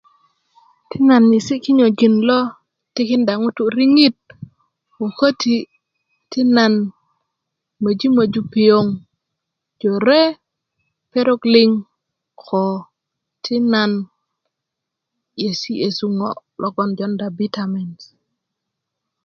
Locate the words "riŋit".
3.77-4.17